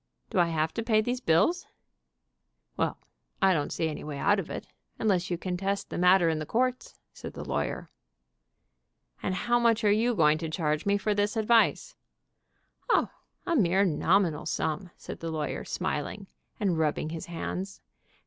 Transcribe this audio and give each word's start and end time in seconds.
Do 0.31 0.39
I 0.39 0.47
have 0.47 0.73
to 0.73 0.81
pay 0.83 0.99
these 1.01 1.21
Bills?" 1.21 1.65
90 1.65 1.69
THE 1.69 1.75
HEN 1.77 2.21
IN 2.23 2.73
POLITICS 2.73 2.75
"Well, 3.39 3.47
I 3.47 3.53
don't 3.53 3.71
see 3.71 3.87
any 3.87 4.03
way 4.03 4.17
out 4.17 4.39
of 4.39 4.49
it, 4.49 4.65
unless 4.97 5.29
you 5.29 5.37
contest 5.37 5.91
the 5.91 5.99
matter 5.99 6.27
in 6.27 6.39
the 6.39 6.45
courts," 6.47 6.95
said 7.13 7.33
the 7.33 7.45
lawyer. 7.45 7.91
"And 9.21 9.35
how 9.35 9.59
much 9.59 9.83
are 9.83 9.91
you 9.91 10.15
going 10.15 10.39
to 10.39 10.49
charge 10.49 10.87
me 10.87 10.97
for 10.97 11.13
this 11.13 11.37
advice?" 11.37 11.93
"O, 12.89 13.09
a 13.45 13.55
mere 13.55 13.85
nominal 13.85 14.47
sum," 14.47 14.89
said 14.97 15.19
the 15.19 15.29
lawyer, 15.29 15.63
smiling, 15.63 16.25
and 16.59 16.79
rubbing 16.79 17.09
his 17.09 17.27
hands. 17.27 17.79